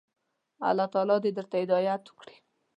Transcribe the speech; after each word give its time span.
الله 0.69 0.87
تعالی 0.93 1.17
دي 1.23 1.31
درته 1.37 1.55
هدايت 1.63 2.03
وکړي. 2.07 2.35